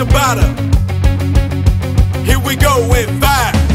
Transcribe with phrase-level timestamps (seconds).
[0.00, 0.48] Tabata.
[2.24, 3.69] Here we go in five.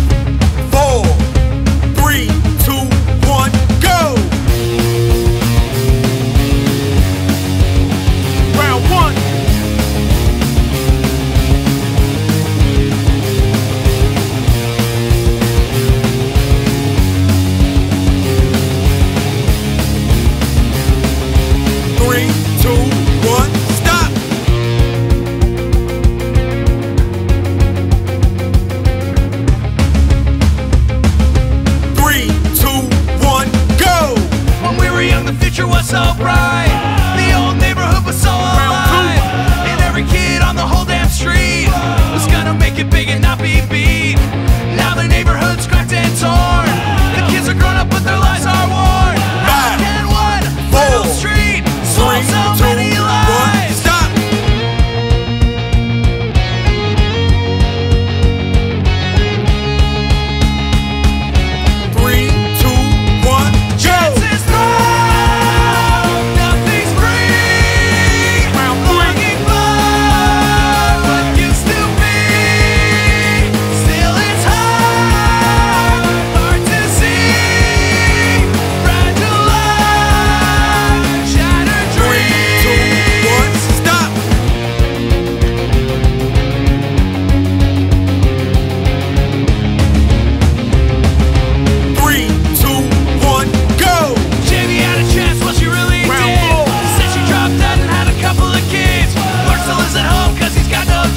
[35.85, 36.64] so bright.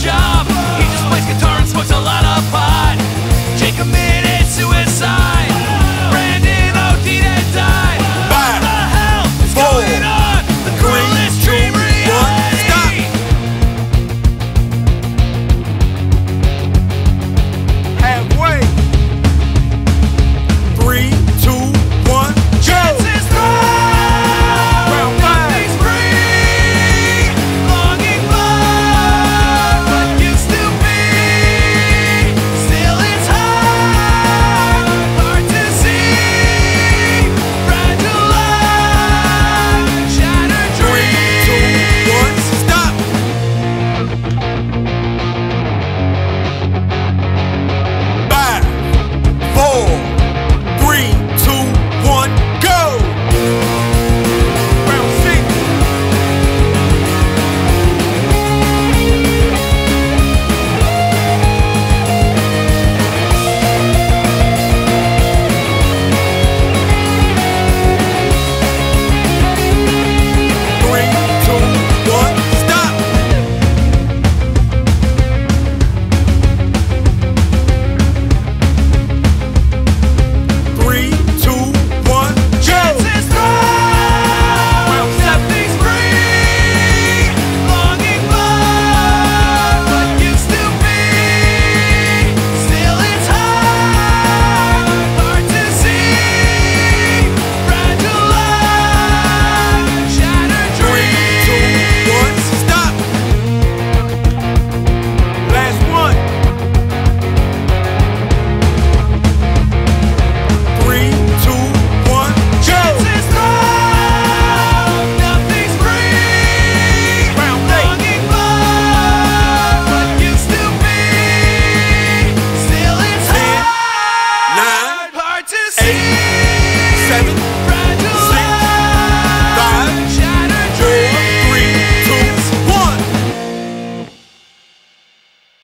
[0.08, 0.37] show